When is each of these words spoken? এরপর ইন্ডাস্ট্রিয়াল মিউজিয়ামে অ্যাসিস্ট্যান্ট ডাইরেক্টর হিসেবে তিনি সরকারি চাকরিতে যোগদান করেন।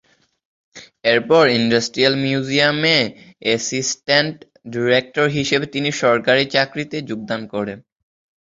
এরপর 1.05 1.43
ইন্ডাস্ট্রিয়াল 1.59 2.13
মিউজিয়ামে 2.23 2.97
অ্যাসিস্ট্যান্ট 3.41 4.35
ডাইরেক্টর 4.73 5.27
হিসেবে 5.37 5.65
তিনি 5.75 5.89
সরকারি 6.03 6.43
চাকরিতে 6.55 6.97
যোগদান 7.09 7.41
করেন। 7.53 7.77